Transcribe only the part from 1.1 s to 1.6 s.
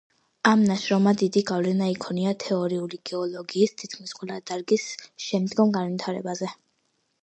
დიდი